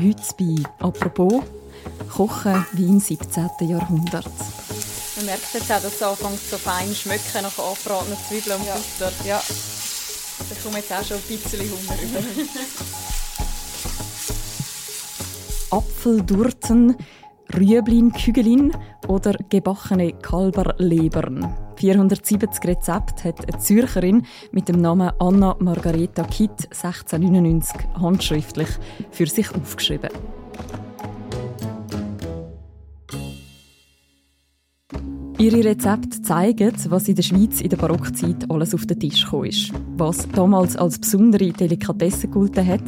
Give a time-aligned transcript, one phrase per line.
[0.00, 1.42] Heute bei «Apropos»
[2.08, 3.48] Kochen wie im 17.
[3.62, 4.30] Jahrhundert.
[5.16, 8.74] Man merkt jetzt auch, dass es anfängt so fein schmecken nach angebratenen Zwiebeln und ja.
[8.74, 9.12] Butter.
[9.26, 9.42] Ja.
[10.38, 12.20] Da kommt jetzt auch schon ein bisschen Hunger über.
[15.76, 16.96] Apfeldurten,
[17.56, 18.72] Rüeblin, Kügelin
[19.08, 21.67] oder gebackene Kalberlebern.
[21.78, 28.68] 470 Rezepte hat eine Zürcherin mit dem Namen Anna Margareta Kitt 1699 handschriftlich
[29.12, 30.10] für sich aufgeschrieben.
[35.38, 39.46] Ihre Rezepte zeigen, was in der Schweiz in der Barockzeit alles auf den Tisch gekommen
[39.46, 39.72] ist.
[39.96, 42.82] Was damals als besondere Delikatesse gegolten hat,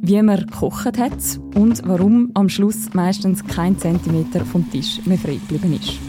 [0.00, 5.40] wie man gekocht hat und warum am Schluss meistens kein Zentimeter vom Tisch mehr frei
[5.48, 6.07] geblieben ist.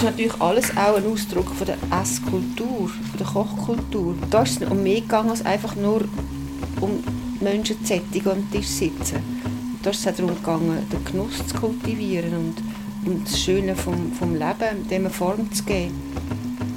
[0.00, 4.14] Ist natürlich alles auch ein Ausdruck von der Esskultur, der Kochkultur.
[4.30, 6.00] Da ist es um mehr gegangen, als einfach nur
[6.80, 7.04] um
[7.42, 9.18] Menschen zu sättigen am Tisch sitzen.
[9.82, 12.54] Da ist es auch darum gegangen, den Genuss zu kultivieren und
[13.04, 15.94] und das Schöne vom, vom Leben, dem eine Form zu geben.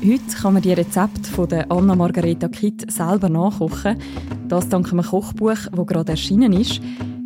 [0.03, 3.97] Heute kann man die Rezepte von der Anna Margareta Kitt selber nachkochen.
[4.49, 6.81] Das dank einem Kochbuch, das gerade erschienen ist.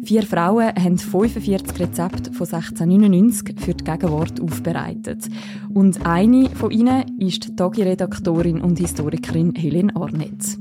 [0.07, 5.27] Vier Frauen haben 45 Rezepte von 1699 für die Gegenwart aufbereitet.
[5.73, 10.57] Und eine von ihnen ist die Tagi-Redaktorin und Historikerin Helen Arnett.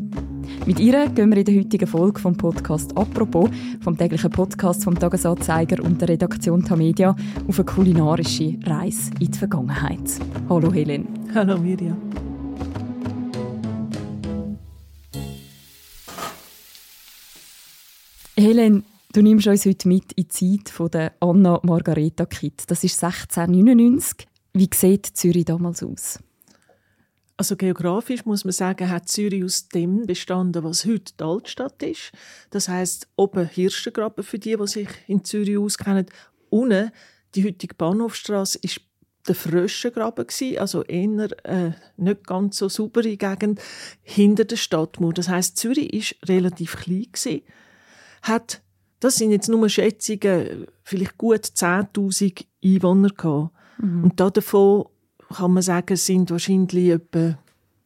[0.67, 3.49] Mit ihr gehen wir in der heutigen Folge vom Podcast «Apropos»,
[3.83, 7.15] vom täglichen Podcast vom Tagesanzeiger und der Redaktion Tamedia,
[7.47, 10.11] auf eine kulinarische Reise in die Vergangenheit.
[10.49, 11.07] Hallo Helen.
[11.33, 11.97] Hallo Mirja.
[18.37, 18.85] Helen,
[19.17, 22.65] du nimmst uns heute mit in die Zeit der Anna Margareta Kitt.
[22.67, 24.27] Das ist 1699.
[24.53, 26.19] Wie sieht Zürich damals aus?
[27.39, 32.13] Also geografisch muss man sagen, hat Zürich aus dem bestanden, was heute die Altstadt ist.
[32.51, 36.07] Das heißt oben Hirschengraben für die, die sich in Zürich auskennen.
[36.51, 36.91] Unten
[37.35, 38.83] die heutige Bahnhofstraße ist
[39.27, 40.27] der Fröschengraben
[40.59, 43.61] also eher äh, nicht ganz so saubere Gegend
[44.03, 45.15] hinter der Stadtmauer.
[45.15, 47.41] Das heißt, Zürich ist relativ klein
[48.23, 48.63] hat
[49.01, 53.51] das sind jetzt nur Schätzungen, vielleicht gut 10.000 Einwohner gehabt.
[53.79, 54.05] Mhm.
[54.05, 54.87] Und davon
[55.35, 57.39] kann man sagen, sind wahrscheinlich etwa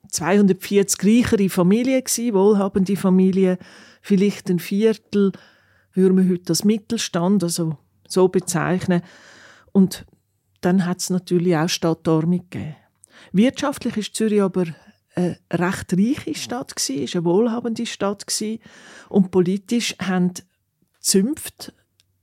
[0.08, 3.58] 240 reichere Familien gewesen, wohlhabende Familien,
[4.02, 5.32] vielleicht ein Viertel,
[5.92, 9.02] würde man heute als Mittelstand, also so bezeichnen.
[9.72, 10.04] Und
[10.60, 12.76] dann hat es natürlich auch Stadtordnung gegeben.
[13.32, 14.66] Wirtschaftlich ist Zürich aber
[15.14, 18.60] eine recht reiche Stadt gewesen, ist eine wohlhabende Stadt gewesen.
[19.08, 20.32] und politisch haben
[21.00, 21.72] Zünfte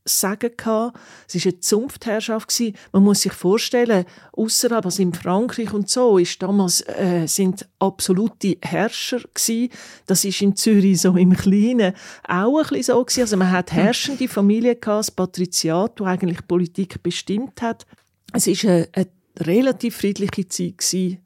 [0.09, 0.97] Sagen gehabt.
[1.27, 2.63] Es war eine Zunftherrschaft.
[2.93, 8.57] Man muss sich vorstellen, außerhalb, also in Frankreich und so, ist damals, äh, sind absolute
[8.61, 9.69] Herrscher gewesen.
[10.05, 11.93] Das ist in Zürich so im Kleinen
[12.27, 13.21] auch ein bisschen so.
[13.21, 17.85] Also man hat herrschende Familien gehabt, das Patriziat, das eigentlich Politik bestimmt hat.
[18.33, 19.07] Es war eine, eine
[19.39, 21.17] relativ friedliche Zeit gewesen.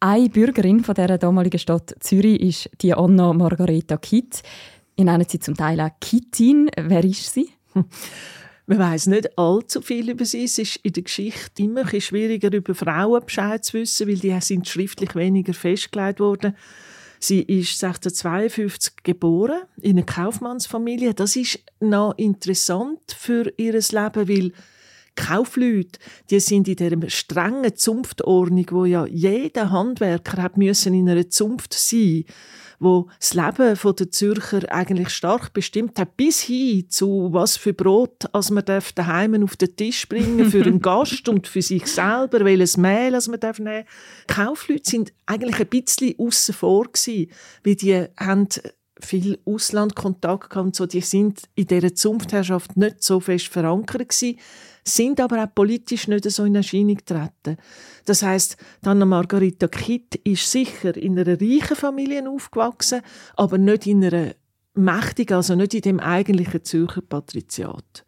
[0.00, 4.42] Eine Bürgerin von der damaligen Stadt Zürich ist die Anna Margareta Kitt.
[4.96, 6.70] Ihr nennt sie zum Teil auch Kittin.
[6.76, 7.50] Wer ist sie?
[8.66, 10.44] Man weiß nicht allzu viel über sie.
[10.44, 14.40] Es ist in der Geschichte immer ein schwieriger, über Frauen Bescheid zu wissen, weil die
[14.40, 16.56] sind schriftlich weniger festgelegt worden.
[17.18, 21.12] Sie ist 1652 geboren in einer Kaufmannsfamilie.
[21.14, 24.52] Das ist noch interessant für ihr Leben, weil
[25.16, 25.98] Kaufleute,
[26.30, 31.72] die sind in dieser strengen Zunftordnung, wo ja jeder Handwerker hat müssen in einer Zunft
[31.74, 32.24] sein
[32.78, 38.26] wo das Leben der Zürcher eigentlich stark bestimmt hat, bis hin zu was für Brot,
[38.32, 42.76] als man daheim auf den Tisch bringen für einen Gast und für sich selber, welches
[42.76, 43.84] Mehl als man darf nehmen.
[44.26, 47.30] Kaufleute sind eigentlich ein bisschen außen vor gewesen,
[47.64, 48.48] weil die haben
[49.04, 54.38] viel Auslandkontakt gehabt so, die sind in dieser Zunftherrschaft nicht so fest verankert gewesen,
[54.84, 57.56] sind aber auch politisch nicht so in Erscheinung getreten.
[58.04, 63.00] Das heißt, Anna Margarita Kitt ist sicher in einer reichen Familie aufgewachsen,
[63.36, 64.34] aber nicht in einer
[64.74, 68.04] mächtigen, also nicht in dem eigentlichen Zürcher Patriziat.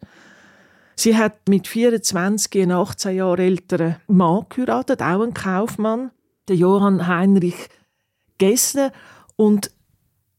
[0.95, 6.11] Sie hat mit 24 einen 18 Jahre älteren Mann geheiratet, auch einen Kaufmann,
[6.47, 7.69] der Johann Heinrich
[8.37, 8.91] Gessner,
[9.35, 9.71] und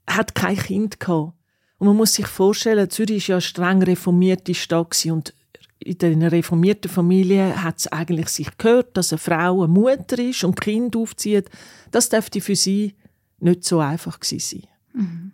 [0.08, 1.32] hat kein Kind gehabt.
[1.78, 5.32] Und man muss sich vorstellen, Zürich war ja eine streng reformierte Stadt und
[5.80, 10.42] in einer reformierten Familie hat es eigentlich sich gehört, dass eine Frau eine Mutter ist
[10.42, 11.48] und Kind aufzieht.
[11.92, 12.94] Das dürfte für sie
[13.38, 14.68] nicht so einfach gewesen sein.
[14.92, 15.32] Mhm.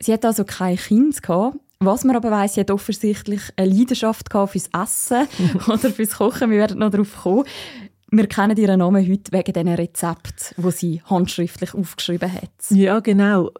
[0.00, 1.58] Sie hat also kein Kind gehabt.
[1.80, 5.26] Was man aber weiß, sie hat offensichtlich eine Leidenschaft gehabt fürs Essen
[5.66, 6.50] oder fürs Kochen.
[6.50, 7.44] Wir werden noch darauf kommen.
[8.10, 12.50] Wir kennen ihren Namen heute wegen diesen Rezept, wo sie handschriftlich aufgeschrieben hat.
[12.70, 13.50] Ja, genau.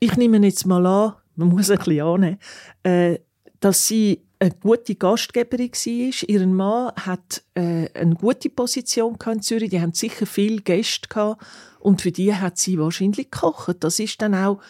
[0.00, 2.38] Ich nehme jetzt mal an, man muss ein bisschen annehmen,
[2.82, 3.18] äh,
[3.60, 6.28] dass sie eine gute Gastgeberin war.
[6.28, 9.70] Ihr Mann hat äh, eine gute Position in Zürich.
[9.70, 11.44] Die haben sicher viele Gäste gehabt.
[11.80, 13.78] Und für die hat sie wahrscheinlich gekocht.
[13.80, 14.60] Das ist dann auch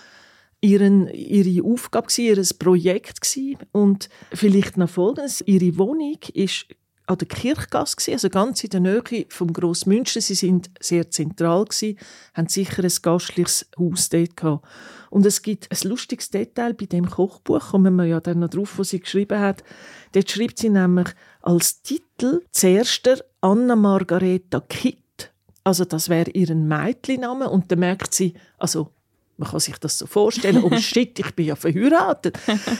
[0.60, 3.58] ihren, ihre Aufgabe, ihr Projekt gewesen.
[3.72, 5.42] Und vielleicht noch Folgendes.
[5.46, 6.66] Ihre Wohnung ist
[7.08, 10.20] an der Kirchgasse, also ganz in der Nähe vom Grossmünster.
[10.20, 11.98] Sie sind sehr zentral gewesen,
[12.34, 14.66] haben sicher ein gastliches Haus dort gehabt.
[15.08, 18.78] Und es gibt ein lustiges Detail bei dem Kochbuch, kommen wir ja dann noch drauf,
[18.78, 19.64] was sie geschrieben hat.
[20.12, 21.08] Dort schreibt sie nämlich
[21.40, 25.32] als Titel zuerst Anna Margareta Kitt.
[25.64, 28.90] Also das wäre ihren Mädchenname und dann merkt sie, also
[29.38, 32.38] man kann sich das so vorstellen, oh shit, ich bin ja verheiratet.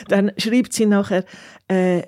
[0.08, 1.24] Dann schreibt sie nachher,
[1.68, 2.02] äh,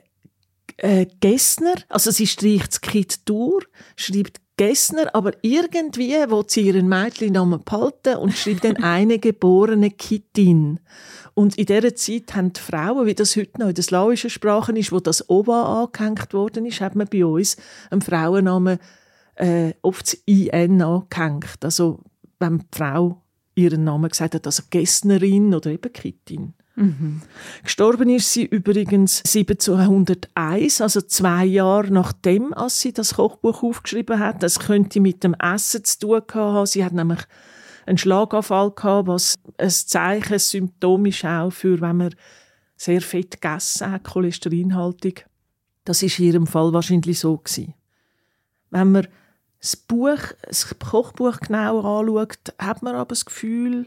[0.81, 3.67] äh, Gessner, also sie streicht das Kind durch,
[3.97, 10.81] schreibt Gessner, aber irgendwie will sie ihren Mädchennamen behalten und schreibt dann eine geborene Kittin.
[11.35, 14.73] Und in dieser Zeit haben die Frauen, wie das heute noch in der slawischen Sprache
[14.73, 17.57] ist, wo das Oba angehängt worden ist, hat man bei uns
[17.91, 18.79] einen Frauennamen
[19.37, 21.59] äh, oft das IN angehängt.
[21.63, 22.01] Also
[22.39, 23.23] wenn die Frau
[23.55, 26.55] ihren Namen gesagt hat, also Gessnerin oder eben Kittin.
[26.77, 27.21] Mhm.
[27.63, 34.43] Gestorben ist sie übrigens 1701, also zwei Jahre nachdem, als sie das Kochbuch aufgeschrieben hat.
[34.43, 36.67] Das könnte mit dem Essen zu tun haben.
[36.67, 37.21] Sie hat nämlich
[37.87, 42.15] einen Schlaganfall gehabt, was ein Zeichen, ein Symptom ist auch für, wenn man
[42.77, 45.27] sehr fett gegessen hat, cholesterinhaltig.
[45.85, 47.75] Das ist in ihrem Fall wahrscheinlich so gewesen.
[48.71, 49.09] Wenn man
[49.61, 53.87] das Buch, das Kochbuch genau anschaut, hat man aber das Gefühl,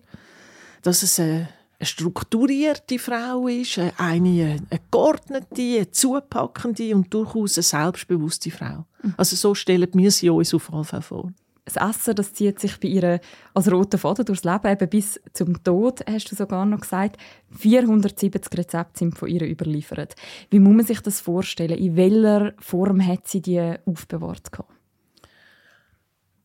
[0.83, 1.50] dass es eine
[1.83, 8.85] eine strukturierte Frau ist, eine, eine geordnete, eine zupackende und durchaus eine selbstbewusste Frau.
[9.01, 9.13] Mhm.
[9.18, 11.31] Also so stellen wir sie uns auf jeden Fall vor.
[11.65, 13.19] Das Essen das zieht sich bei ihr
[13.53, 17.18] als roter Faden durchs Leben, eben bis zum Tod, hast du sogar noch gesagt.
[17.51, 20.15] 470 Rezepte sind von ihr überliefert.
[20.50, 21.77] Wie muss man sich das vorstellen?
[21.77, 24.51] In welcher Form hat sie die aufbewahrt?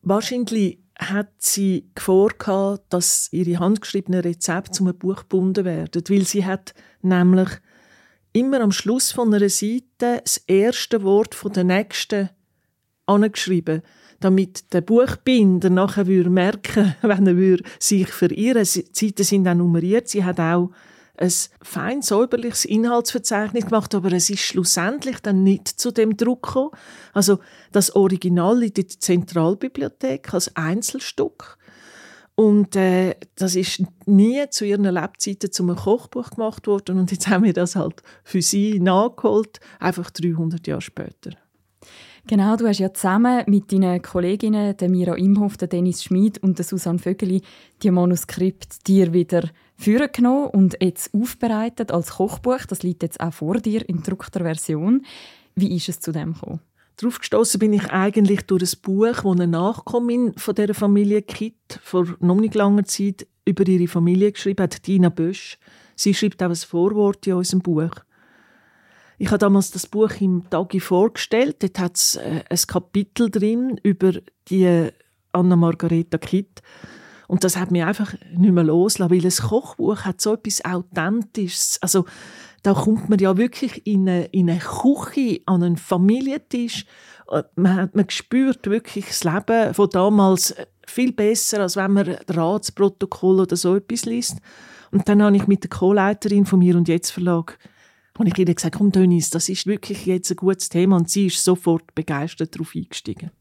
[0.01, 6.73] Wahrscheinlich hat sie Gefahr dass ihre handgeschriebenen Rezepte zum Buch gebunden werden, weil sie hat
[7.01, 7.49] nämlich
[8.33, 12.29] immer am Schluss von einer Seite das erste Wort von der nächsten
[13.05, 13.81] angeschrieben,
[14.19, 18.63] damit der Buchbinder nachher würde merken, wenn er sich verirren.
[18.63, 20.09] Die Seiten sind auch nummeriert.
[20.09, 20.71] Sie hat auch
[21.19, 21.31] ein
[21.61, 26.71] fein säuberliches Inhaltsverzeichnis gemacht, aber es ist schlussendlich dann nicht zu dem Druck gekommen.
[27.13, 27.39] Also
[27.71, 31.57] das Original liegt in der Zentralbibliothek als Einzelstück.
[32.35, 36.97] Und äh, das ist nie zu ihren Lebzeiten zum Kochbuch gemacht worden.
[36.97, 41.31] Und jetzt haben wir das halt für sie nachgeholt, einfach 300 Jahre später.
[42.29, 46.59] Genau, du hast ja zusammen mit deinen Kolleginnen, der Mira Imhoff, der Dennis Schmid und
[46.59, 47.41] der Susanne Vögeli,
[47.81, 52.67] die Manuskript dir wieder vorgenommen und jetzt aufbereitet als Kochbuch.
[52.67, 55.07] Das liegt jetzt auch vor dir in gedruckter Version.
[55.55, 56.59] Wie ist es zu dem gekommen?
[56.97, 61.79] Darauf gestoßen bin ich eigentlich durch ein Buch, das eine Nachkommin von der Familie Kitt
[61.81, 65.57] vor noch nicht langer Zeit über ihre Familie geschrieben hat, Dina Bösch.
[65.95, 67.89] Sie schreibt auch ein Vorwort in unserem Buch.
[69.21, 71.57] Ich habe damals das Buch im Tagi vorgestellt.
[71.61, 74.13] Dort hat es äh, ein Kapitel drin über
[74.47, 74.89] die
[75.33, 76.61] Anna Margareta Kitt.
[77.27, 81.77] Und das hat mich einfach nicht mehr losgelassen, weil ein Kochbuch hat so etwas Authentisches.
[81.81, 82.05] Also,
[82.63, 86.85] da kommt man ja wirklich in eine, in eine Küche, an einen Familientisch.
[87.29, 90.55] Äh, man, hat, man spürt wirklich das Leben von damals
[90.87, 94.37] viel besser, als wenn man Ratsprotokoll oder so etwas liest.
[94.91, 97.59] Und dann habe ich mit der Co-Leiterin von mir und jetzt Verlag
[98.19, 101.27] und ich ihr gesagt, komm Dennis, das ist wirklich jetzt ein gutes Thema und sie
[101.27, 103.31] ist sofort begeistert darauf eingestiegen.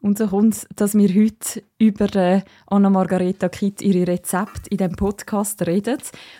[0.00, 4.96] Und so kommt es, dass wir heute über Anna Margareta Kitt ihre Rezepte in diesem
[4.96, 5.98] Podcast reden.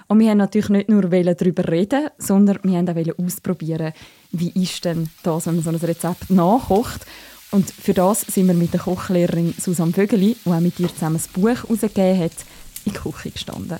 [0.08, 3.92] Und wir haben natürlich nicht nur darüber reden, sondern wir haben auch ausprobieren,
[4.32, 7.06] wie ist denn das, wenn man so ein Rezept nachkocht.
[7.52, 11.16] Und für das sind wir mit der Kochlehrerin Susanne Vögeli, die auch mit ihr zusammen
[11.16, 12.44] das Buch herausgegeben hat,
[12.84, 13.78] in die Küche gestanden.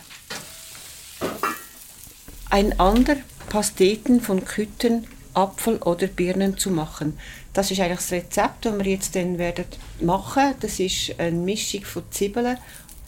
[2.51, 3.17] Ein anderer
[3.49, 7.19] Pasteten von Küten, Apfel oder Birnen zu machen.
[7.53, 9.67] Das ist eigentlich das Rezept, das wir jetzt dann werden
[10.01, 10.55] machen.
[10.61, 12.57] Das ist eine Mischung von Zwiebeln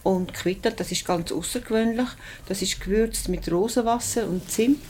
[0.02, 0.70] und Quitter.
[0.70, 2.08] Das ist ganz außergewöhnlich.
[2.46, 4.82] Das ist gewürzt mit Rosenwasser und Zimt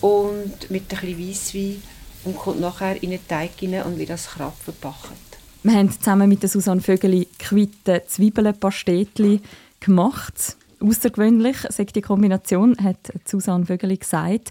[0.00, 1.82] und mit ein bisschen Weisswein
[2.24, 5.38] und kommt nachher in den Teig rein und wird das Krab verpackt.
[5.62, 9.40] Wir haben zusammen mit der Susanne Vögeli Quitte Zwiebeln-Pastetli
[9.80, 10.56] gemacht.
[10.82, 14.50] Außergewöhnlich, sagt die Kombination, hat Susanne Vögeli gesagt.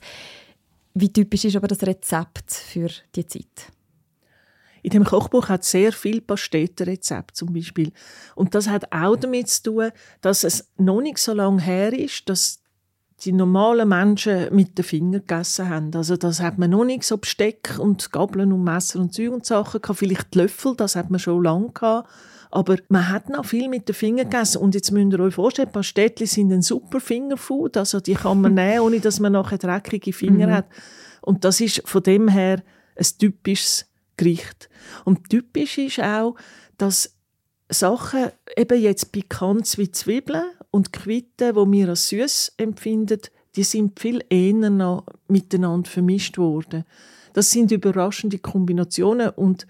[0.93, 3.71] Wie typisch ist aber das Rezept für die Zeit?
[4.81, 7.91] In dem Kochbuch hat sehr viel Pastetenrezept zum Beispiel.
[8.35, 12.27] Und das hat auch damit zu tun, dass es noch nicht so lange her ist,
[12.29, 12.60] dass
[13.23, 15.91] die normalen Menschen mit den Fingern gegessen haben.
[15.95, 19.45] Also das hat man noch nicht so Besteck und Gabeln und Messer und Zeug und
[19.45, 19.99] Sachen gehabt.
[19.99, 22.09] Vielleicht Löffel, das hat man schon lange gehabt.
[22.49, 24.57] Aber man hat noch viel mit den Fingern gegessen.
[24.57, 27.77] Und jetzt müsst ihr euch vorstellen, Pastettli sind ein super Fingerfood.
[27.77, 30.51] Also die kann man nehmen, ohne dass man nachher dreckige Finger mhm.
[30.51, 30.65] hat.
[31.21, 32.63] Und das ist von dem her
[32.97, 33.85] ein typisches
[34.17, 34.69] Gericht.
[35.05, 36.35] Und typisch ist auch,
[36.77, 37.15] dass
[37.69, 43.19] Sachen, eben jetzt pikant wie Zwiebeln und Quitten, die wir als süß empfinden,
[43.55, 46.85] die sind viel eher noch miteinander vermischt worden.
[47.33, 49.67] Das sind überraschende Kombinationen und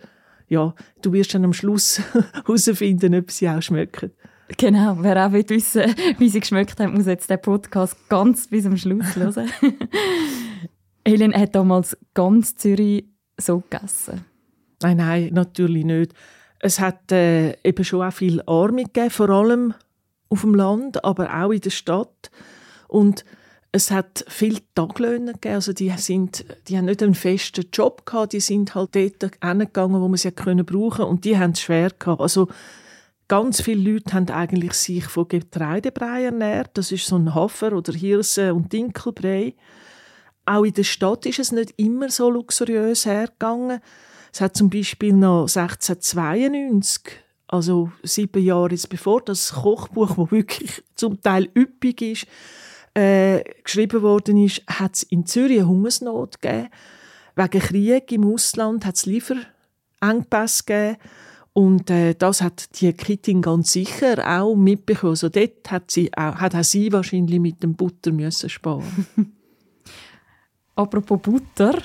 [0.47, 2.01] ja, du wirst dann am Schluss
[2.33, 4.11] herausfinden, ob sie auch schmecken.
[4.57, 8.63] Genau, wer auch wissen will, wie sie geschmeckt haben, muss jetzt den Podcast ganz bis
[8.63, 9.49] zum Schluss hören.
[11.07, 13.05] Helen hat damals ganz Zürich
[13.37, 14.25] so gegessen.
[14.81, 16.13] Nein, nein, natürlich nicht.
[16.59, 19.73] Es hat äh, eben schon auch viel Arme gegeben, vor allem
[20.31, 22.31] auf dem Land, aber auch in der Stadt.
[22.87, 23.25] Und
[23.73, 28.33] es hat viele Taglöhner gegeben, also die, sind, die haben nicht einen festen Job gehabt,
[28.33, 31.91] die sind halt dort hingegangen, wo man sie können brauchen und die haben es schwer
[31.97, 32.21] gehabt.
[32.21, 32.49] Also
[33.27, 37.93] ganz viele Leute haben eigentlich sich von Getreidebrei ernährt, das ist so ein Hafer oder
[37.93, 39.55] Hirse und Dinkelbrei.
[40.45, 43.79] Auch in der Stadt ist es nicht immer so luxuriös hergegangen.
[44.33, 47.21] Es hat zum Beispiel noch 1692
[47.51, 52.27] also sieben Jahre bevor das Kochbuch, wo wirklich zum Teil üppig ist,
[52.93, 56.69] äh, geschrieben worden ist, hat es in Zürich eine Hungersnot gegeben.
[57.35, 60.97] Wegen Krieg im Ausland hat es Lieferengpässe gegeben.
[61.53, 65.11] Und äh, das hat die Kittin ganz sicher auch mitbekommen.
[65.11, 69.07] Also dort hat, sie auch, hat auch sie wahrscheinlich mit dem Butter müssen sparen
[70.75, 71.81] Apropos Butter,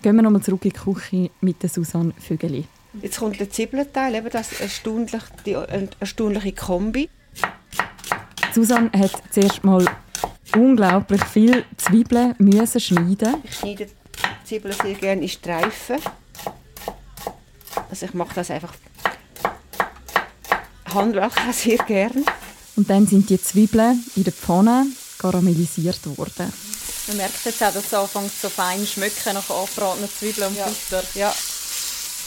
[0.00, 2.64] gehen wir nochmal zurück in die Küche mit der Susanne Vögeli.
[3.00, 5.56] Jetzt kommt der Zwiebelteil, eben das erstaunlich, die
[5.98, 7.08] erstaunliche Kombi.
[8.54, 9.86] Susanne hat zuerst mal
[10.54, 13.36] unglaublich viel Zwiebeln müssen schneiden.
[13.44, 13.88] Ich schneide
[14.44, 15.96] Zwiebeln sehr gerne in Streifen.
[17.88, 18.74] Also ich mache das einfach
[20.92, 22.24] handwerklich sehr gerne.
[22.76, 24.86] Und dann sind die Zwiebeln in der Pfanne
[25.18, 26.52] karamellisiert worden.
[27.08, 30.66] Man merkt jetzt auch, dass es anfängt so fein schmecken nach angebratenen Zwiebeln und ja.
[30.66, 31.04] Butter.
[31.14, 31.34] Ja.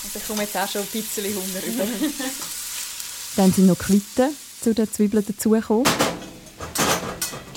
[0.05, 1.83] Und ich komme jetzt auch schon ein bisschen Hunger über.
[3.35, 4.29] Dann sind noch Quitten
[4.61, 5.85] zu den Zwiebeln dazugekommen.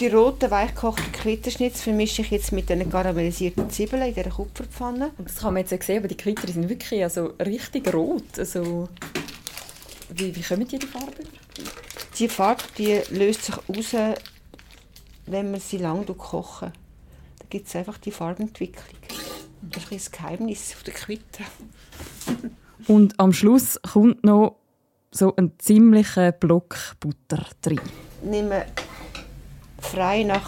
[0.00, 5.10] Die roten, weichgekochten Quittenschnitz vermische ich jetzt mit den karamellisierten Zwiebeln in dieser Kupferpfanne.
[5.18, 8.38] Und das kann man jetzt sehen, aber die Quitter sind wirklich also richtig rot.
[8.38, 8.88] Also,
[10.10, 11.24] wie, wie kommen die die Farbe?
[12.18, 14.16] Die Farbe die löst sich aus,
[15.26, 16.72] wenn man sie lange kochen.
[17.38, 19.27] Da gibt es einfach die Farbentwicklung.
[19.62, 21.44] Das ist das Geheimnis der Quitte.
[22.86, 24.56] Und am Schluss kommt noch
[25.10, 27.80] so ein ziemlicher Block Butter drin.
[28.22, 28.66] Nehme
[29.80, 30.46] frei nach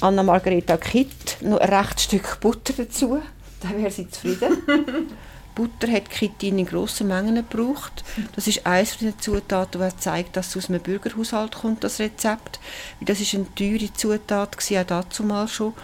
[0.00, 3.20] Anna Margareta Kitt noch ein rechtes Stück Butter dazu.
[3.60, 4.58] Dann wäre sie zufrieden.
[5.54, 8.04] Butter hat Kitin in grossen Mengen gebraucht.
[8.34, 12.58] Das ist eines der Zutaten, die zeigt, dass es aus einem Bürgerhaushalt kommt, das Rezept.
[13.00, 15.74] Das ist eine teure Zutat, auch dazu mal schon.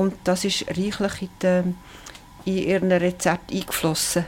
[0.00, 1.76] Und das ist reichlich in,
[2.46, 4.24] die, in ihren Rezept eingeflossen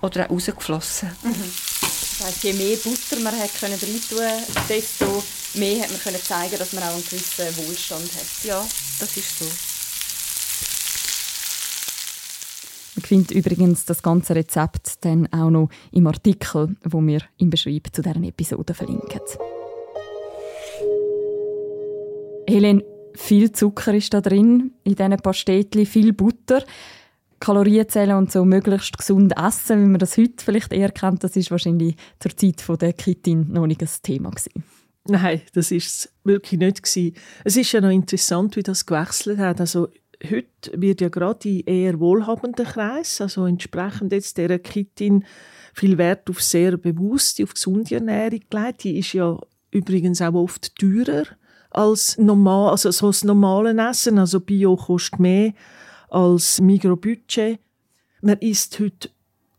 [0.00, 1.10] oder auch rausgeflossen.
[1.22, 1.34] Mhm.
[1.80, 5.22] Das heisst, je mehr Butter man hat können reintun, desto
[5.56, 8.44] mehr hat man können zeigen, dass man auch einen gewissen Wohlstand hat.
[8.44, 8.66] Ja,
[8.98, 9.44] das ist so.
[12.94, 17.88] Man findet übrigens das ganze Rezept dann auch noch im Artikel, wo wir im Beschreib
[17.92, 19.20] zu deren Episode verlinken.
[22.46, 26.64] Helene, viel Zucker ist da drin, in diesen Pastetli, viel Butter.
[27.40, 31.50] Kalorienzellen und so möglichst gesund essen, wie man das heute vielleicht eher kennt, das ist
[31.50, 34.64] wahrscheinlich zur Zeit von der Kitin noch nicht ein Thema gewesen.
[35.06, 37.14] Nein, das ist es wirklich nicht gewesen.
[37.44, 39.60] Es ist ja noch interessant, wie das gewechselt hat.
[39.60, 39.88] Also
[40.22, 45.24] heute wird ja gerade in eher wohlhabenden Kreis, also entsprechend jetzt der Kitin
[45.74, 48.84] viel Wert auf sehr bewusste, auf gesunde Ernährung gelegt.
[48.84, 49.38] Die ist ja
[49.70, 51.24] übrigens auch oft teurer
[51.74, 54.18] als normal, also so das normale Essen.
[54.18, 55.52] Also Bio kostet mehr
[56.08, 57.58] als Mikrobudget.
[58.22, 59.10] Man isst heute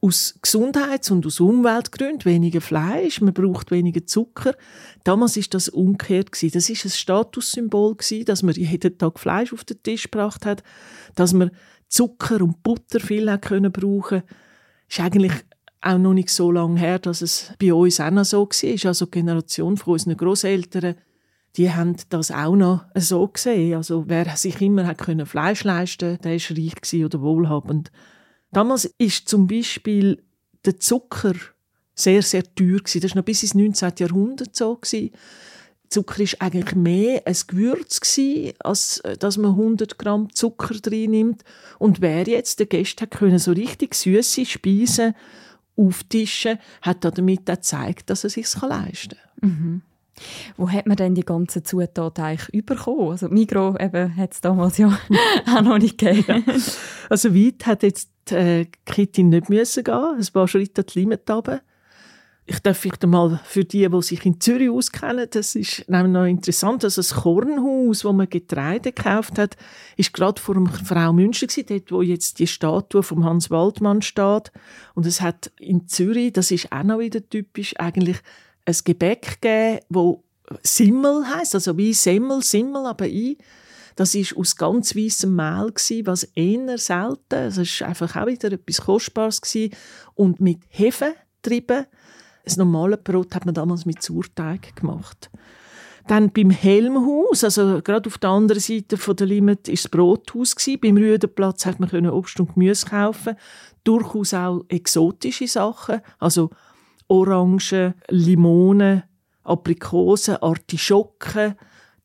[0.02, 4.56] aus Gesundheits- und aus Umweltgründen weniger Fleisch, man braucht weniger Zucker.
[5.04, 7.96] Damals ist das umgekehrt Das ist ein Statussymbol
[8.26, 10.64] dass man jeden Tag Fleisch auf den Tisch gebracht hat,
[11.16, 11.52] dass man
[11.88, 14.24] Zucker und Butter viel hat können brauchen.
[14.88, 15.34] Ist eigentlich
[15.82, 18.86] auch noch nicht so lange her, dass es bei uns auch noch so war.
[18.90, 20.96] Also die Generation von unseren Großeltern
[21.58, 23.76] die haben das auch noch so gesehen.
[23.76, 27.92] Also wer sich immer hat können Fleisch leisten, der ist reich oder wohlhabend.
[28.52, 30.24] Damals ist zum Beispiel
[30.66, 31.34] der Zucker
[31.94, 33.02] sehr sehr teuer gewesen.
[33.02, 33.94] Das war noch bis ins 19.
[34.00, 35.12] Jahrhundert so gewesen.
[35.90, 41.12] Zucker ist eigentlich mehr ein Gewürz gewesen, als äh, dass man 100 Gramm Zucker drin
[41.12, 41.44] nimmt.
[41.80, 45.16] Und wer jetzt der Gäste können so richtig süße Speisen
[45.78, 49.50] auftischen, hat damit auch gezeigt, dass er sich leisten kann.
[49.50, 49.82] Mhm.
[50.58, 53.12] Wo hat man denn die ganzen Zutaten eigentlich bekommen?
[53.12, 54.88] Also Migro hat es damals ja
[55.56, 56.44] auch noch nicht gegeben.
[56.48, 56.54] Ja.
[57.10, 61.62] Also weit hat jetzt äh, Kitty nicht müssen gehen, ein paar Schritte die Limit runter
[62.48, 66.26] ich darf vielleicht einmal für die, die sich in Zürich auskennen, das ist nämlich noch
[66.26, 69.58] interessant, dass das Kornhaus, wo man Getreide gekauft hat,
[69.98, 74.04] ist gerade vor dem Frau München gewesen, dort, wo jetzt die Statue vom Hans Waldmann
[74.04, 74.52] steht.
[74.94, 78.18] Und es hat in Zürich, das ist auch noch wieder typisch, eigentlich
[78.66, 80.24] ein Gebäck gegeben, wo
[80.64, 83.38] Simmel heißt, also wie Semmel, Simmel, aber i.
[83.96, 85.72] Das ist aus ganz weißem Mehl
[86.06, 87.36] was eher selten.
[87.36, 89.74] Es ist einfach auch wieder etwas Kostbares gewesen.
[90.16, 91.86] und mit Hefe getrieben.
[92.44, 95.32] Das normale Brot hat man damals mit Sauerteig gemacht.
[96.08, 100.56] Dann beim Helmhaus, also gerade auf der anderen Seite von der Limit, ist das Brothaus
[100.56, 100.80] gewesen.
[100.80, 103.36] Beim Rüdenplatz hat man Obst und Gemüse kaufen.
[103.84, 106.52] Durchaus auch exotische Sachen, also
[107.08, 109.04] Orangen, Limonen,
[109.44, 111.56] Aprikosen, Artischocken,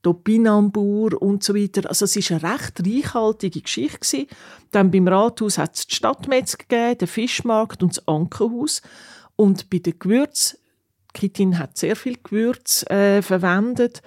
[0.02, 1.88] Topinambur und so weiter.
[1.88, 4.26] Also es ist eine recht reichhaltige Geschichte.
[4.70, 8.82] Dann beim Rathaus hat es die Stadtmetzger gegeben, den Fischmarkt und das Ankerhaus.
[9.36, 10.58] Und bei den Gewürzen,
[11.12, 14.02] Kitin hat sehr viel Gewürz äh, verwendet.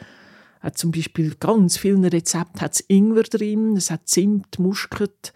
[0.62, 5.34] Hat zum Beispiel ganz vielen Rezepten hat Ingwer drin, es hat Zimt, Muskat,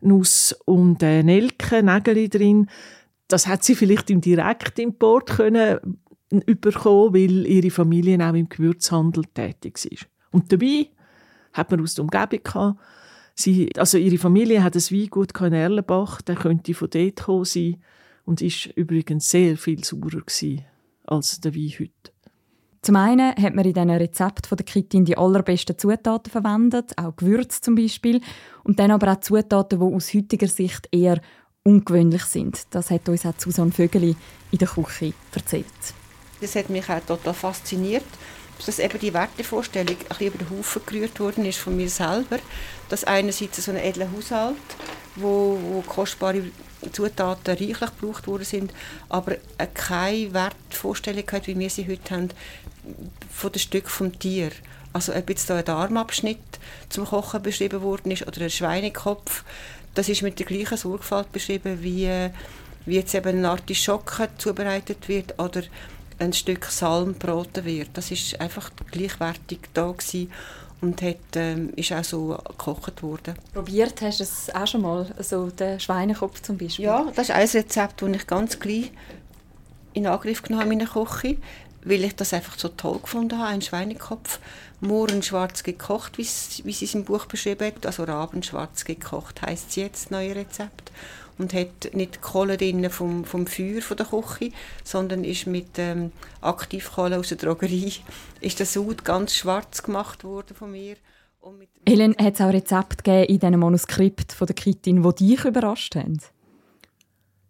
[0.00, 2.68] Nuss und äh, Nelken, Nägel drin.
[3.30, 5.78] Das hat sie vielleicht im Direktimport können
[6.30, 10.06] überkommen, weil ihre Familie auch im Gewürzhandel tätig ist.
[10.32, 10.88] Und dabei
[11.52, 12.80] hat man aus der Umgebung gehabt,
[13.34, 17.76] sie, also ihre Familie hat ein Weingut in Erlenbach, der könnte von dort kommen sein
[18.24, 20.22] und ist übrigens sehr viel saurer
[21.04, 22.12] als der Wein heute.
[22.82, 27.14] Zum einen hat man in diesen Rezept von der Kittin die allerbesten Zutaten verwendet, auch
[27.14, 28.20] Gewürze zum Beispiel,
[28.64, 31.20] und dann aber auch Zutaten, die aus heutiger Sicht eher
[31.64, 32.66] ungewöhnlich sind.
[32.70, 34.16] Das hat uns auch Susanne Vögeli
[34.50, 35.66] in der Küche erzählt.
[36.40, 38.04] Das hat mich auch total fasziniert,
[38.64, 42.38] dass eben die Wertevorstellung ein bisschen über den Haufen gerührt worden ist von mir selber,
[42.88, 44.56] dass einerseits so ein edler Haushalt,
[45.16, 46.44] wo, wo kostbare
[46.92, 48.72] Zutaten reichlich gebraucht worden sind,
[49.10, 49.36] aber
[49.74, 52.28] keine Wertvorstellung hat, wie wir sie heute haben,
[53.30, 54.50] von dem Stück vom Tier.
[54.92, 56.38] Also ob jetzt da ein Darmabschnitt
[56.88, 59.44] zum Kochen beschrieben worden ist oder ein Schweinekopf,
[59.94, 62.08] das ist mit der gleichen Sorgfalt beschrieben, wie,
[62.86, 65.62] wie jetzt eben ein Artischocke zubereitet wird oder
[66.18, 67.88] ein Stück Salm broten wird.
[67.94, 70.30] Das ist einfach gleichwertig da gewesen
[70.80, 73.34] und hat, ähm, ist auch so gekocht worden.
[73.52, 76.86] Probiert hast du es auch schon mal, also den Schweinekopf zum Beispiel?
[76.86, 78.92] Ja, das ist ein Rezept, das ich ganz gleich
[79.92, 81.36] in Angriff genommen habe in der Küche,
[81.84, 84.38] weil ich das einfach so toll gefunden habe, ein Schweinekopf.
[84.80, 89.76] Morgen schwarz gekocht, wie sie es im Buch beschrieben hat, also Rabenschwarz gekocht, heisst es
[89.76, 90.90] jetzt, das neue Rezept
[91.40, 94.52] und hat nicht Kohle drin vom, vom Feuer von der Küche,
[94.84, 97.92] sondern ist mit ähm, Aktivkohle aus der Drogerie
[98.40, 100.96] ist der Sud ganz schwarz gemacht worden von mir.
[101.86, 105.96] Helen, hat es auch Rezepte gegeben in diesem Manuskript von der Kitin, die dich überrascht
[105.96, 106.20] haben?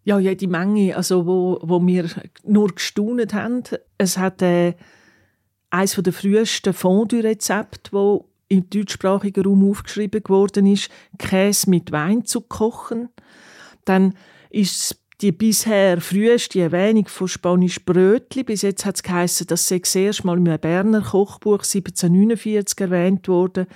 [0.05, 2.09] Ja, jede Menge, also wo, wo wir
[2.45, 3.65] nur gestaunet haben.
[3.99, 4.75] Es hat äh,
[5.71, 12.41] eines der frühesten Fondue-Rezepte, wo im deutschsprachigen Raum aufgeschrieben worden ist, Käse mit Wein zu
[12.41, 13.09] kochen.
[13.85, 14.15] Dann
[14.51, 18.43] ist die bisher früheste Erwähnung von Spanisch Brötli.
[18.43, 23.29] Bis jetzt hat es geheißen, dass sie erst mal in einem Berner Kochbuch 1749 erwähnt
[23.29, 23.67] wurde.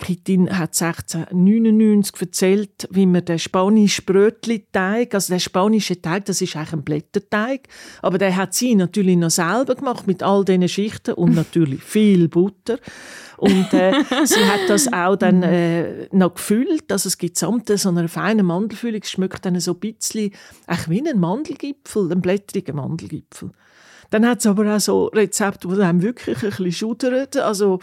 [0.00, 6.56] Kittin hat 1699 erzählt, wie man den spanischen Brötli-Teig, also der spanische Teig, das ist
[6.56, 7.68] eigentlich ein Blätterteig,
[8.02, 12.28] aber der hat sie natürlich noch selber gemacht mit all diesen Schichten und natürlich viel
[12.28, 12.78] Butter.
[13.36, 13.92] Und äh,
[14.24, 18.44] sie hat das auch dann äh, noch gefüllt, also es gibt samt so einer feinen
[18.44, 20.32] Mandelfüllung, es schmeckt dann so ein bisschen
[20.88, 23.50] wie ein Mandelgipfel, ein blättriger Mandelgipfel.
[24.10, 27.78] Dann hat es aber auch so Rezepte, die einem wirklich ein bisschen schudern, also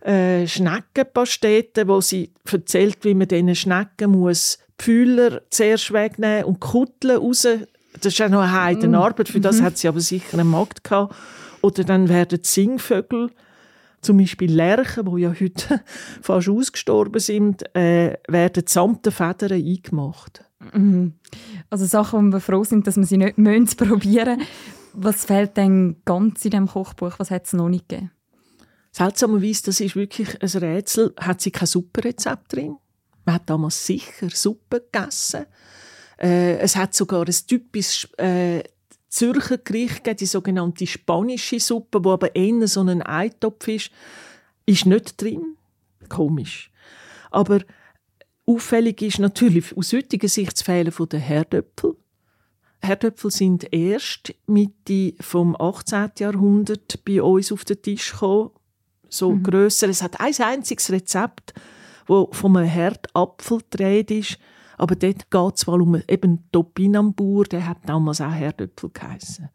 [0.00, 6.60] äh, Schneckenpastete, wo sie erzählt, wie man diesen Schnecken muss die Fühler zuerst wegnehmen und
[6.60, 7.46] Kutteln raus.
[7.94, 9.64] Das ist ja noch eine Heidenarbeit, für das mhm.
[9.64, 11.14] hat sie aber sicher einen Markt gehabt.
[11.62, 13.30] Oder dann werden die Singvögel,
[14.00, 15.80] zum Beispiel Lerchen, die ja heute
[16.22, 20.44] fast ausgestorben sind, äh, werden samt den Federn eingemacht.
[20.72, 21.14] Mhm.
[21.70, 23.36] Also Sachen, wo wir froh sind, dass wir sie nicht
[23.76, 24.48] probieren müssen.
[24.94, 27.14] Was fehlt denn ganz in diesem Kochbuch?
[27.18, 28.10] Was hat es noch nicht gegeben?
[28.98, 32.78] Seltsamerweise, das ist wirklich ein Rätsel, hat sie kein Suppenrezept drin.
[33.24, 35.46] Man hat damals sicher Suppe gegessen.
[36.20, 38.64] Äh, es hat sogar ein typisches äh,
[39.08, 43.92] Zürcher Gericht gegeben, die sogenannte spanische Suppe, wo aber eher so ein Eintopf ist,
[44.66, 45.56] ist nicht drin.
[46.08, 46.72] Komisch.
[47.30, 47.60] Aber
[48.46, 51.94] auffällig ist natürlich aus heutiger Sicht das Fehlen der Herdöpfel.
[52.82, 56.10] Herdöpfel sind erst Mitte vom 18.
[56.18, 58.50] Jahrhundert bei uns auf den Tisch gekommen.
[59.08, 59.42] So mhm.
[59.42, 59.88] grösser.
[59.88, 61.54] Es hat ein einziges Rezept,
[62.06, 64.38] wo vom Herdapfel gedreht ist.
[64.76, 69.48] Aber dort geht es wohl um eben Topinambur, der hat damals auch Herdöpfel geheißen.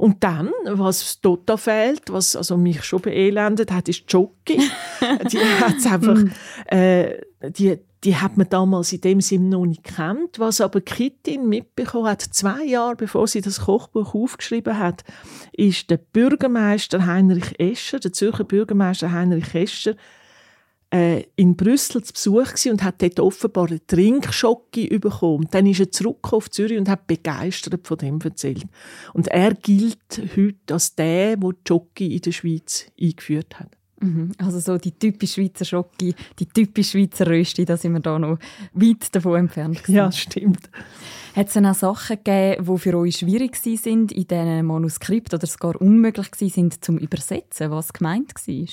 [0.00, 4.56] Und dann, was total fehlt, was also mich schon beelendet hat, ist Jockey.
[5.30, 6.32] die hat's einfach, mhm.
[6.68, 7.18] äh,
[7.50, 10.38] die, die hat man damals in dem Sinne noch nicht kennt.
[10.38, 15.04] Was aber Kittin mitbekommen hat, zwei Jahre bevor sie das Kochbuch aufgeschrieben hat,
[15.52, 19.96] ist der Bürgermeister Heinrich Escher, der Zürcher Bürgermeister Heinrich Escher,
[20.92, 25.48] äh, in Brüssel zu Besuch und hat dort offenbar einen Trinkschocke bekommen.
[25.50, 28.64] Dann ist er zurück auf Zürich und hat begeistert von dem erzählt.
[29.14, 33.76] Und er gilt heute als der, der Jockey in der Schweiz eingeführt hat.
[34.00, 34.32] Mhm.
[34.38, 38.38] Also so die typische Schweizer Schocke, die typische Schweizer Rösti, da sind wir da noch
[38.72, 39.78] weit davon entfernt.
[39.78, 39.94] Gewesen.
[39.94, 40.70] Ja, stimmt.
[41.36, 45.80] Hat es auch Sachen gegeben, die für euch schwierig sind in diesen Manuskript oder sogar
[45.80, 48.66] unmöglich sind zum Übersetzen, was gemeint war?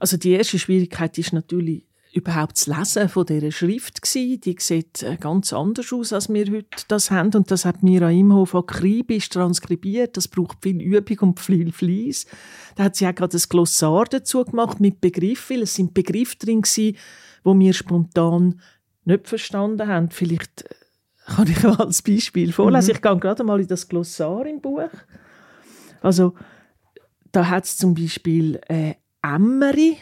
[0.00, 4.40] Also die erste Schwierigkeit ist natürlich überhaupt das Lesen von dieser Schrift gewesen.
[4.40, 7.32] Die sieht äh, ganz anders aus, als wir heute das haben.
[7.34, 10.16] Und das hat Mira Imhof akribisch transkribiert.
[10.16, 12.26] Das braucht viel Übung und viel Fleiss.
[12.74, 16.36] Da hat sie auch gerade ein Glossar dazu gemacht mit Begriffen, weil es sind Begriffe
[16.38, 16.96] drin gewesen,
[17.44, 18.60] die wir spontan
[19.04, 20.10] nicht verstanden haben.
[20.10, 20.74] Vielleicht äh,
[21.26, 22.88] kann ich mal als Beispiel vorlesen.
[22.88, 22.96] Mhm.
[22.96, 24.88] Ich gehe gerade mal in das Glossar im Buch.
[26.00, 26.34] Also,
[27.30, 29.96] da hat es zum Beispiel äh, Emmeri,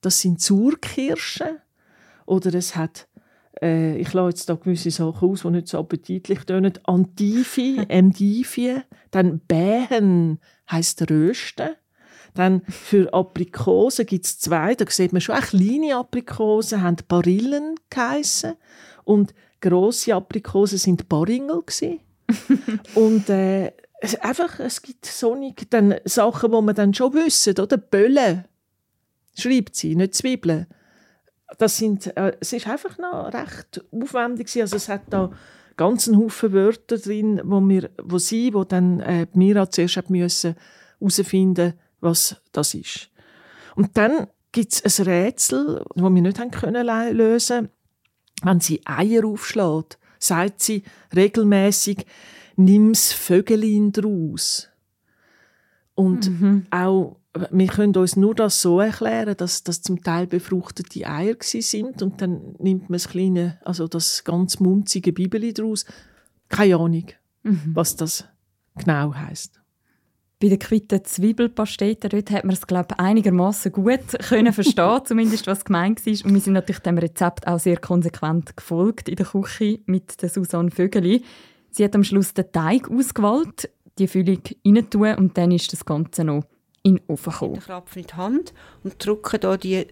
[0.00, 1.58] das sind Surkirschen.
[2.26, 3.08] Oder es hat,
[3.62, 6.74] äh, ich lasse jetzt da gewisse Sachen aus, die nicht so appetitlich tönen.
[6.84, 8.82] Antifi, Endivi.
[9.10, 10.38] Dann Bähen
[10.70, 11.70] heisst Rösten.
[12.34, 17.74] Dann für Aprikosen gibt es zwei, da sieht man schon, auch kleine Aprikosen haben Barillen
[17.90, 18.54] geheissen.
[19.04, 21.62] Und grosse Aprikosen sind Baringel
[22.94, 23.72] Und äh,
[24.22, 27.76] einfach, es gibt sonnig dann Sachen, die man dann schon wissen, oder?
[27.76, 28.44] Böllen
[29.34, 30.66] schreibt sie, nicht Zwiebeln.
[31.58, 35.30] Das sind, äh, es ist einfach noch recht aufwendig also es hat da
[35.76, 40.54] ganzen Haufen Wörter drin, wo wir, wo sie, wo dann äh, Mira zuerst hat müssen
[42.00, 43.10] was das ist.
[43.74, 47.70] Und dann gibt es ein Rätsel, das wir nicht haben können lösen.
[48.42, 50.82] Wenn sie Eier aufschlägt, sagt sie
[51.14, 52.06] regelmäßig
[52.58, 54.68] nimm's Vögelin draus.
[55.94, 56.66] Und mhm.
[56.70, 57.16] auch,
[57.50, 62.20] wir können uns nur das so erklären, dass das zum Teil befruchtete Eier sind und
[62.20, 65.84] dann nimmt man das kleine, also das ganz munzige Bibeli daraus.
[66.48, 67.06] Keine Ahnung,
[67.42, 67.70] mhm.
[67.74, 68.24] was das
[68.76, 69.60] genau heißt.
[70.40, 75.48] Bei der quitten Zwiebelpastete dort hat man es glaube ich, einigermaßen gut können verstehen, zumindest
[75.48, 76.12] was gemeint war.
[76.24, 80.28] Und wir sind natürlich dem Rezept auch sehr konsequent gefolgt in der Küche mit der
[80.28, 81.24] Susanne Vögeli.
[81.70, 85.84] Sie hat am Schluss den Teig ausgewählt, die Füllung rein tun und dann ist das
[85.84, 86.44] Ganze noch
[86.82, 87.54] in den Ofen gekommen.
[87.58, 88.54] Ich krapfe in die Hand
[88.84, 89.86] und drücke hier die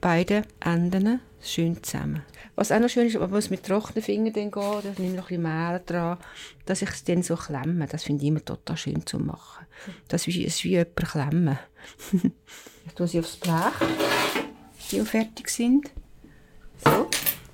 [0.00, 2.22] beiden Enden schön zusammen.
[2.56, 5.16] Was auch noch schön ist, man muss mit trockenen Fingern dann gehen, da nehme ich
[5.16, 6.18] noch ein bisschen Mehl dran,
[6.66, 7.86] dass ich es dann so klemme.
[7.86, 9.66] Das finde ich immer total schön zu machen.
[10.08, 11.58] Das ist wie, ist wie jemand klemmen.
[12.86, 13.54] ich tue sie aufs Blech,
[14.90, 15.90] die fertig sind.
[16.84, 17.08] So.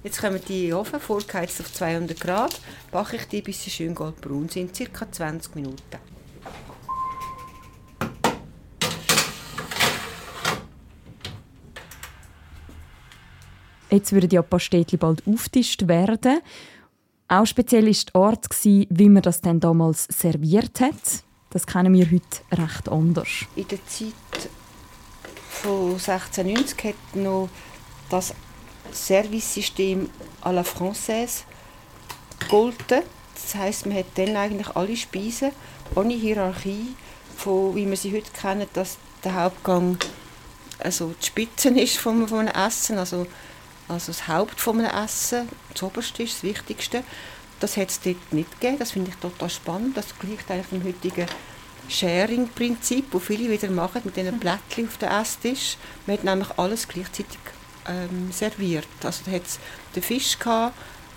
[0.05, 2.61] Jetzt kommen die in den Ofen, vorgeheizt auf 200 Grad.
[2.93, 5.11] Backe ich die, bis sie schön goldbraun sind, ca.
[5.11, 5.81] 20 Minuten.
[13.89, 16.41] Jetzt würden die Pastetli bald aufgetischt werden.
[17.29, 21.25] Auch speziell war der Ort, wie man das dann damals serviert hat.
[21.49, 23.47] Das kennen wir heute recht anders.
[23.57, 24.51] In der Zeit
[25.49, 27.49] von 1690 hat noch
[28.11, 28.35] das
[28.93, 30.11] Servicesystem
[30.43, 31.45] à la Française
[32.41, 33.03] gegolten.
[33.35, 35.51] Das heisst, man hat dann eigentlich alle Speisen
[35.95, 36.95] ohne Hierarchie,
[37.37, 39.99] von, wie wir sie heute kennen, dass der Hauptgang
[40.79, 43.27] also die Spitze ist vom, vom Essen, also,
[43.89, 47.05] also das Haupt vom Essen, das Oberste ist das Wichtigste.
[47.61, 49.97] Das hat es dort nicht gegeben, das finde ich total spannend.
[49.97, 51.27] Das gleicht eigentlich dem heutigen
[51.89, 55.77] Sharing-Prinzip, das viele wieder machen mit diesen Plättchen auf dem Esstisch.
[56.07, 57.39] Man hat nämlich alles gleichzeitig
[57.89, 58.87] ähm, serviert.
[59.03, 59.43] Also da hat
[59.95, 60.75] den Fisch gehabt,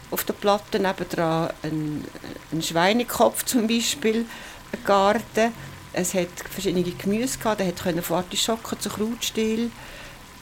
[0.09, 2.05] auf der Platte, nebendran ein,
[2.51, 4.25] ein Schweinekopf zum Beispiel,
[4.71, 5.51] ein Garten.
[5.93, 9.71] Es hat verschiedene Gemüse gehabt, da konnte Artischocken zu Krautstiel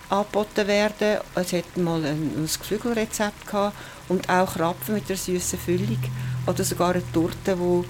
[0.10, 1.20] angeboten werden.
[1.34, 3.76] Es hat mal ein, ein Geflügelrezept gehabt
[4.08, 6.04] und auch Krapfen mit einer süßen Füllung
[6.46, 7.86] oder sogar eine Torte, wo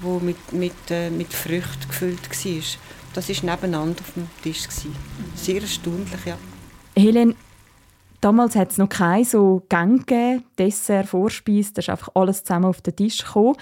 [0.00, 2.62] wo mit, mit, äh, mit Früchten gefüllt war.
[3.14, 4.62] Das war nebeneinander auf dem Tisch.
[5.34, 6.36] Sehr erstaunlich, ja.
[6.96, 7.34] Helen,
[8.20, 12.80] damals hat es noch keine so Gänge Dessert, Vorspeise, da ist einfach alles zusammen auf
[12.80, 13.56] den Tisch gekommen.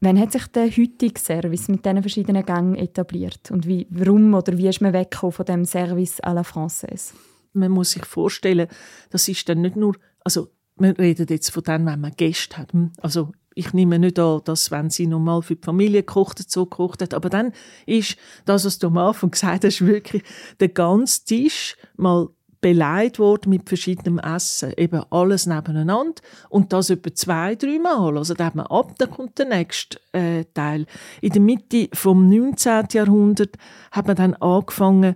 [0.00, 3.50] Wann hat sich der heutige Service mit diesen verschiedenen Gängen etabliert?
[3.50, 7.14] Und wie, warum oder wie ist man weggekommen von dem Service à la Française?
[7.54, 8.68] Man muss sich vorstellen,
[9.10, 12.72] das ist dann nicht nur, also wir reden jetzt von dem, wenn man Gäste hat.
[12.72, 12.92] Hm?
[13.00, 17.00] Also ich nehme nicht an, dass wenn sie normal für die Familie gekocht so gekocht
[17.00, 17.14] hat.
[17.14, 17.52] Aber dann
[17.86, 20.22] ist das, was du am Anfang gesagt hast, wirklich
[20.60, 22.28] der ganze Tisch mal
[22.64, 24.72] beleidigt worden mit verschiedenem Essen.
[24.78, 26.22] Eben alles nebeneinander.
[26.48, 28.16] Und das etwa zwei, drei Mal.
[28.16, 30.86] Also da hat man ab, dann kommt der nächste äh, Teil.
[31.20, 32.86] In der Mitte vom 19.
[32.92, 33.56] Jahrhundert
[33.90, 35.14] hat man dann angefangen,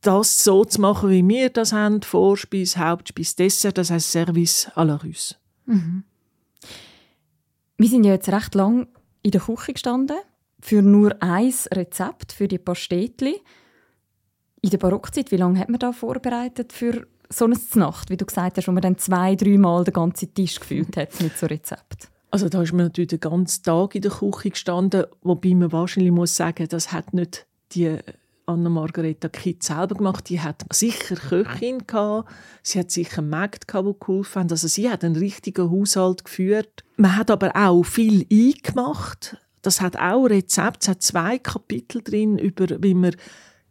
[0.00, 2.02] das so zu machen, wie wir das haben.
[2.02, 5.36] Vorspeise, Hauptspeise, Dessert, das heißt Service à la Russe.
[5.66, 6.02] Mhm.
[7.76, 8.88] Wir sind ja jetzt recht lang
[9.22, 10.16] in der Küche gestanden
[10.60, 13.40] für nur ein Rezept für die Pastetli.
[14.66, 18.26] In der Barockzeit, wie lange hat man da vorbereitet für so eine Nacht, wie du
[18.26, 22.08] gesagt hast, wo man dann zwei, dreimal den ganzen Tisch gefüllt hat mit so Rezept?
[22.32, 26.10] Also da ist man natürlich den ganzen Tag in der Küche gestanden, wobei man wahrscheinlich
[26.10, 27.96] muss sagen, das hat nicht die
[28.46, 30.28] Anna-Margareta Kitt selber gemacht.
[30.30, 32.28] Die hat sicher Köchin gehabt.
[32.64, 34.50] Sie hat sicher Mägde gehabt, die geholfen haben.
[34.50, 36.82] Also sie hat einen richtigen Haushalt geführt.
[36.96, 39.36] Man hat aber auch viel eingemacht.
[39.62, 40.80] Das hat auch Rezepte.
[40.82, 43.14] Es hat zwei Kapitel drin über, wie man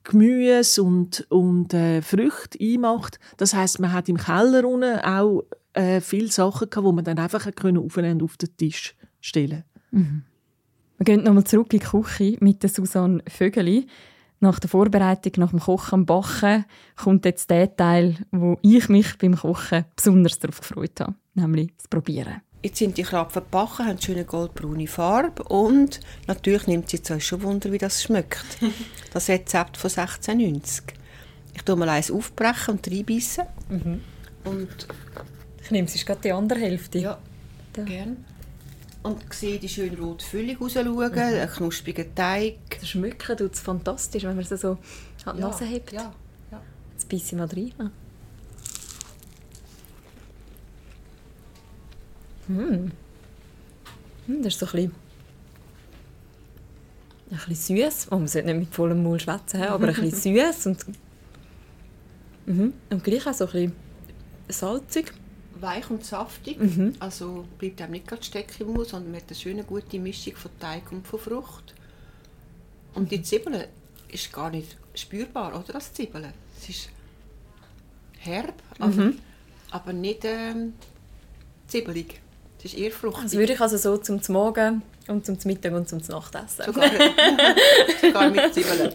[0.05, 3.19] Gemüse und, und äh, Früchte einmacht.
[3.37, 7.47] Das heißt, man hat im Keller unten auch äh, viele Sachen wo man dann einfach
[7.47, 9.63] aufnehmen auf den Tisch stellen.
[9.91, 10.23] Mhm.
[10.97, 13.87] Wir gehen nochmal zurück in die Küche mit der Susanne Vögeli
[14.39, 16.65] nach der Vorbereitung, nach dem Kochen am Backen,
[16.95, 21.87] kommt jetzt der Teil, wo ich mich beim Kochen besonders darauf gefreut habe, nämlich das
[21.87, 22.41] Probieren.
[22.65, 27.43] Jetzt sind die Krapfen gebacken, haben schöne goldbraune Farbe und natürlich nimmt sie jetzt schon
[27.43, 28.57] Wunder, wie das schmeckt.
[29.13, 30.83] Das Rezept von 1690.
[31.53, 33.45] Ich tue mal eins aufbrechen und reinbeissen.
[33.69, 34.01] Mhm.
[34.45, 34.87] Und
[35.63, 36.97] ich nehme es gerade die andere Hälfte.
[36.97, 37.19] Ja,
[37.73, 38.17] gerne
[39.03, 41.19] und sehe die schöne rote Füllung rausschauen, mhm.
[41.19, 42.57] einen knusprigen Teig.
[42.79, 44.79] Das Schmücken tut es fantastisch, wenn man es so
[45.25, 45.91] an die ja, Nase hebt.
[45.91, 46.11] Ja,
[46.51, 46.61] ja.
[46.93, 47.91] Jetzt beiße ich mal rein.
[52.47, 52.91] Mm.
[54.27, 54.91] Mm, das ist so ein bisschen,
[57.31, 58.07] ein bisschen süß.
[58.11, 60.85] Oh, man sollte nicht mit vollem Mund schwätzen, aber ein bisschen süß und,
[62.45, 63.73] mm, und gleich auch so ein bisschen
[64.49, 65.13] salzig
[65.59, 66.59] weich und saftig.
[66.59, 66.93] Mhm.
[66.99, 70.35] Also bleibt einem nicht gerade stecken im Mund, sondern man hat eine schöne, gute Mischung
[70.35, 71.73] von Teig und von Frucht.
[72.93, 73.65] Und die Zwiebeln
[74.09, 75.73] ist gar nicht spürbar, oder?
[75.73, 76.33] Das Zwiebeln.
[76.57, 76.89] Es ist
[78.19, 79.19] herb, aber, mhm.
[79.71, 80.73] aber nicht ähm,
[81.67, 82.21] zibbelig.
[82.59, 83.23] Es ist eher fruchtig.
[83.23, 86.65] Das würde ich also so zum Morgen und zum Mittag und zum Nachtessen.
[86.65, 86.89] Sogar,
[88.01, 88.93] sogar mit Zwiebeln.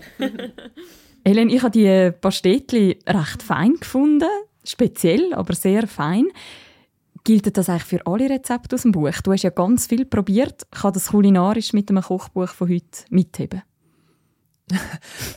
[1.24, 4.28] Helen, ich habe die Pastetli recht fein gefunden
[4.64, 6.28] speziell, aber sehr fein.
[7.24, 9.20] Gilt das eigentlich für alle Rezepte aus dem Buch?
[9.22, 10.66] Du hast ja ganz viel probiert.
[10.70, 13.62] Kann das kulinarisch mit einem Kochbuch von heute mitheben?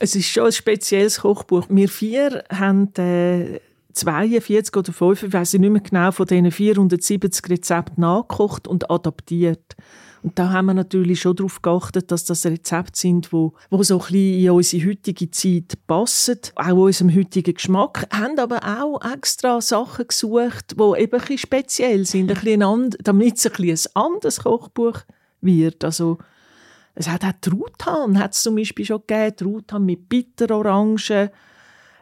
[0.00, 1.66] es ist schon ein spezielles Kochbuch.
[1.68, 3.60] Wir vier haben äh,
[3.94, 9.76] 42 oder 5, ich weiß nicht mehr genau, von diesen 470 Rezepten nachgekocht und adaptiert.
[10.24, 13.96] Und da haben wir natürlich schon darauf geachtet, dass das Rezepte sind, wo, wo so
[13.96, 19.60] ein bisschen in unsere heutige Zeit passen, auch unserem heutigen Geschmack, haben aber auch extra
[19.60, 23.90] Sachen gesucht, die eben ein bisschen speziell sind, ein bisschen and, damit es ein, bisschen
[23.94, 25.00] ein anderes Kochbuch
[25.42, 25.84] wird.
[25.84, 26.16] Also,
[26.94, 31.28] es hat auch Truthahn, hat es zum Beispiel schon gegeben, Truthahn mit Bitterorangen.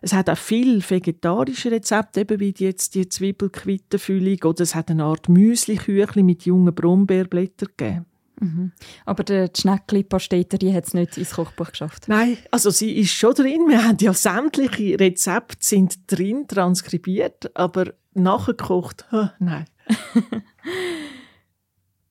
[0.03, 5.05] Es hat auch viel vegetarische Rezepte, eben wie jetzt die Zwiebelquittenfüllung, oder es hat eine
[5.05, 8.07] Art Müsli-Küchli mit jungen Brombeerblättern gegeben.
[8.41, 8.73] Mhm.
[9.07, 12.09] Aber die Schneckli-Pastete, die hat es nicht ins Kochbuch geschafft?
[12.09, 13.69] Nein, also sie ist schon drin.
[13.69, 19.67] Wir haben ja sämtliche Rezepte sind drin, transkribiert, aber nachgekocht, oh, nein.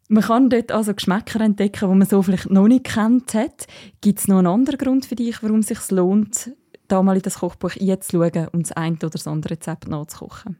[0.08, 3.68] man kann dort also Geschmäcker entdecken, die man so vielleicht noch nicht kennt hat.
[4.00, 6.52] Gibt es noch einen anderen Grund für dich, warum es sich lohnt,
[6.92, 10.58] da mal in das Kochbuch einzuschauen und das eine oder das andere Rezept nachzukochen?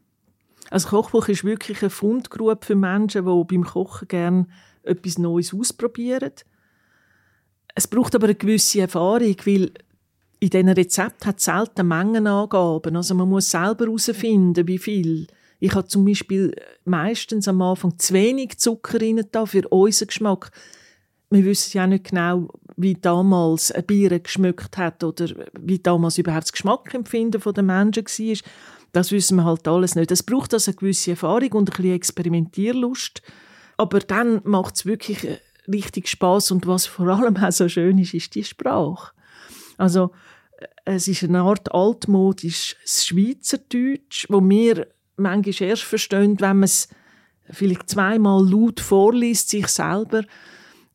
[0.70, 4.46] Also Kochbuch ist wirklich eine Fundgrube für Menschen, die beim Kochen gerne
[4.82, 6.32] etwas Neues ausprobieren.
[7.74, 9.72] Es braucht aber eine gewisse Erfahrung, weil
[10.40, 12.96] in diesen Rezept hat es selten Mengenangaben.
[12.96, 15.26] Also man muss selber herausfinden, wie viel.
[15.60, 18.98] Ich habe zum Beispiel meistens am Anfang zu wenig Zucker
[19.46, 20.50] für unseren Geschmack.
[21.30, 25.28] Wir wissen ja nicht genau, wie damals ein Bier geschmeckt hat oder
[25.60, 28.50] wie damals überhaupt das Geschmackempfinden der Menschen war.
[28.92, 30.10] Das wissen wir halt alles nicht.
[30.10, 33.22] Es braucht also eine gewisse Erfahrung und ein bisschen Experimentierlust.
[33.76, 35.26] Aber dann macht es wirklich
[35.68, 39.12] richtig Spaß und was vor allem auch so schön ist, ist die Sprache.
[39.78, 40.12] Also
[40.84, 46.88] es ist eine Art altmodisches Schweizerdeutsch, wo wir manchmal erst verstehen, wenn man es
[47.50, 50.24] vielleicht zweimal laut vorliest, sich selber.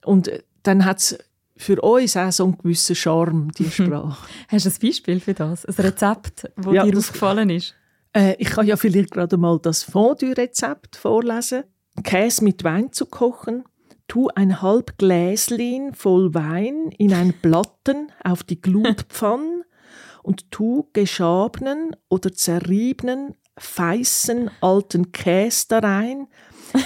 [0.04, 0.32] Und
[0.64, 1.18] dann hat es
[1.58, 4.28] für uns auch so einen gewissen Charme, die Sprache.
[4.48, 5.66] Hast du ein Beispiel für das?
[5.66, 7.76] Ein Rezept, das ja, dir aufgefallen ist?
[8.14, 11.64] Äh, ich kann ja vielleicht gerade mal das Fondue-Rezept vorlesen.
[12.04, 13.64] Käse mit Wein zu kochen.
[14.08, 19.66] Tu ein halb Gläschen voll Wein in ein Platten auf die Glutpfanne
[20.24, 26.28] und tu geschabenen oder zerriebenen, feißen alten Käse da rein.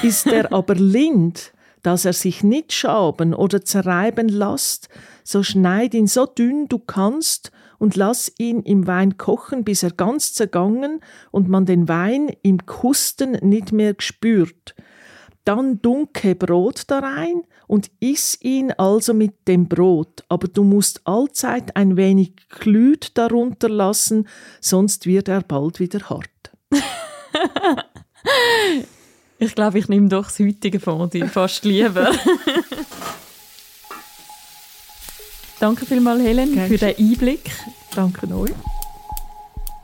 [0.02, 4.90] Ist er aber lind, dass er sich nicht schaben oder zerreiben lässt,
[5.24, 9.92] so schneid ihn so dünn du kannst und lass ihn im Wein kochen, bis er
[9.92, 11.00] ganz zergangen
[11.32, 14.76] und man den Wein im Kusten nicht mehr spürt.
[15.46, 21.02] Dann dunke Brot da rein und iss ihn also mit dem Brot, aber du musst
[21.06, 24.28] allzeit ein wenig Glüt darunter lassen,
[24.60, 26.30] sonst wird er bald wieder hart.
[29.42, 32.12] ich glaube, ich nehme doch das heutige Fondue fast lieber.
[35.60, 36.68] Danke vielmals, Helen, Gerne.
[36.70, 37.52] für den Einblick.
[37.96, 38.52] Danke euch.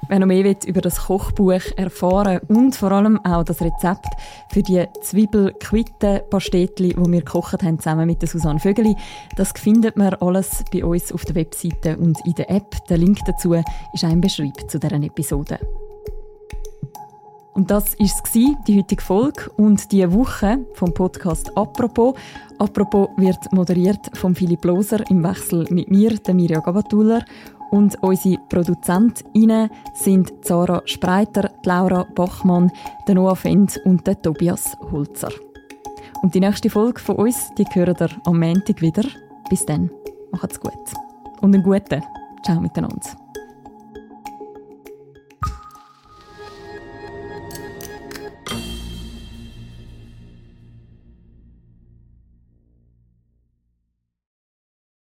[0.09, 4.07] Wer noch mehr über das Kochbuch erfahren und vor allem auch das Rezept
[4.51, 8.95] für die Zwiebel-Quitten-Pastetli, die wir gekocht haben, zusammen mit der Susanne Vögeli,
[9.35, 12.75] das findet man alles bei uns auf der Webseite und in der App.
[12.89, 15.59] Der Link dazu ist auch im Beschreib zu deren Episode.
[17.57, 18.21] Und das war es,
[18.67, 22.13] die heutige Folge und die Woche vom Podcast «Apropos».
[22.59, 27.25] «Apropos» wird moderiert von Philipp Loser im Wechsel mit mir, der Mirja Gabatuller.
[27.71, 32.71] Und unsere ProduzentInnen sind Zara Spreiter, Laura Bachmann,
[33.07, 35.31] der Noah Fend und der Tobias Holzer.
[36.21, 39.03] Und die nächste Folge von uns, die hören ihr am Montag wieder.
[39.49, 39.89] Bis dann,
[40.31, 40.73] macht's gut.
[41.41, 42.03] Und einen guten.
[42.43, 43.26] Ciao miteinander.